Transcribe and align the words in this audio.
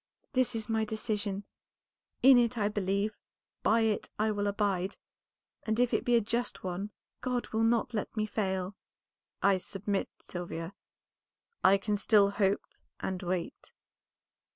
This 0.33 0.55
is 0.55 0.67
my 0.67 0.83
decision; 0.83 1.43
in 2.23 2.39
it 2.39 2.57
I 2.57 2.69
believe, 2.69 3.15
by 3.61 3.81
it 3.81 4.09
I 4.17 4.31
will 4.31 4.47
abide, 4.47 4.97
and 5.61 5.79
if 5.79 5.93
it 5.93 6.03
be 6.05 6.15
a 6.15 6.21
just 6.21 6.63
one 6.63 6.89
God 7.21 7.49
will 7.49 7.61
not 7.61 7.93
let 7.93 8.17
me 8.17 8.25
fail." 8.25 8.75
"I 9.43 9.59
submit, 9.59 10.09
Sylvia; 10.19 10.73
I 11.63 11.77
can 11.77 11.97
still 11.97 12.31
hope 12.31 12.65
and 12.99 13.21
wait." 13.21 13.73